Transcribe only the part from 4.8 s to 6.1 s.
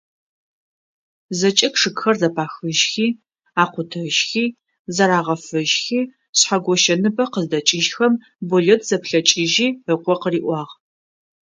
зэрагъэфэжьхи,